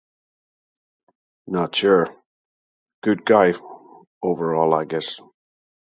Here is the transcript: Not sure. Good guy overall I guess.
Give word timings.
Not 1.45 1.75
sure. 1.75 2.07
Good 3.03 3.23
guy 3.23 3.53
overall 4.23 4.73
I 4.73 4.85
guess. 4.85 5.21